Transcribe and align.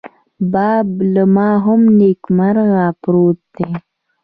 باب 0.51 0.87
لا 1.13 1.47
هم 1.65 1.81
نیمګړۍ 1.99 2.73
پروت 3.01 3.39
دی. 3.55 3.69